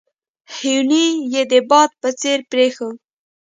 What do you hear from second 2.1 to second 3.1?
څېر پرېښود.